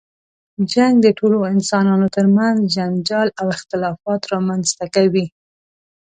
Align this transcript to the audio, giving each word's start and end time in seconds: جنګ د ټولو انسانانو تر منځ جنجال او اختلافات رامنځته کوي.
جنګ 0.73 0.95
د 1.01 1.07
ټولو 1.19 1.37
انسانانو 1.53 2.07
تر 2.15 2.25
منځ 2.37 2.57
جنجال 2.75 3.27
او 3.39 3.45
اختلافات 3.57 4.21
رامنځته 4.33 4.85
کوي. 4.95 5.25